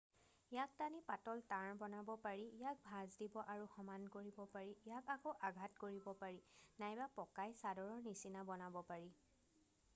ইয়াক 0.53 0.71
টানি 0.77 0.99
পাতল 1.09 1.41
তাঁৰ 1.51 1.73
বনাব 1.81 2.07
পাৰি 2.23 2.45
যাক 2.61 2.79
ভাঁজ 2.85 3.17
দিব 3.19 3.37
আৰু 3.55 3.67
সমান 3.73 4.07
কৰিব 4.15 4.39
পাৰি 4.55 4.71
ইয়াক 4.91 5.11
আকৌ 5.15 5.35
আঘাত 5.51 5.81
কৰিব 5.83 6.09
পাৰি 6.23 6.41
নাইবা 6.85 7.09
পকাই 7.21 7.53
চাদৰৰ 7.65 8.01
নিচিনা 8.09 8.49
বনাব 8.51 8.81
পাৰি 8.91 9.11